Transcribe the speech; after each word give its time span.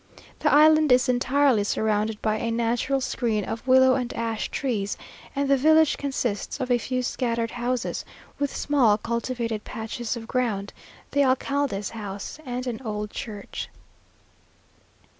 The 0.39 0.51
island 0.51 0.91
is 0.91 1.07
entirely 1.07 1.63
surrounded 1.63 2.19
by 2.23 2.37
a 2.39 2.49
natural 2.49 3.01
screen 3.01 3.45
of 3.45 3.67
willow 3.67 3.93
and 3.93 4.11
ash 4.15 4.49
trees, 4.49 4.97
and 5.35 5.47
the 5.47 5.57
village 5.57 5.95
consists 5.95 6.59
of 6.59 6.71
a 6.71 6.79
few 6.79 7.03
scattered 7.03 7.51
houses, 7.51 8.03
with 8.39 8.49
small 8.51 8.97
cultivated 8.97 9.63
patches 9.63 10.17
of 10.17 10.27
ground, 10.27 10.73
the 11.11 11.23
alcalde's 11.23 11.91
house, 11.91 12.39
and 12.47 12.65
an 12.65 12.81
old 12.83 13.11
church. 13.11 13.69